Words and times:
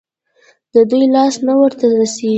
د 0.73 0.75
دوى 0.89 1.05
لاس 1.15 1.35
نه 1.47 1.53
ورته 1.59 1.85
رسېږي. 1.99 2.29